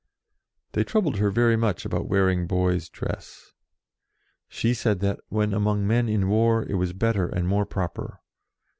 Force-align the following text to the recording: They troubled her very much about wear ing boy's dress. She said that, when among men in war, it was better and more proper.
They 0.71 0.83
troubled 0.83 1.17
her 1.17 1.29
very 1.29 1.55
much 1.55 1.85
about 1.85 2.07
wear 2.07 2.27
ing 2.27 2.47
boy's 2.47 2.89
dress. 2.89 3.51
She 4.47 4.73
said 4.73 4.99
that, 5.01 5.19
when 5.29 5.53
among 5.53 5.85
men 5.85 6.09
in 6.09 6.27
war, 6.27 6.65
it 6.67 6.73
was 6.73 6.93
better 6.93 7.27
and 7.27 7.47
more 7.47 7.67
proper. 7.67 8.19